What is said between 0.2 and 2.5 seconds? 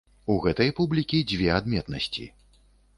У гэтай публікі дзве адметнасці.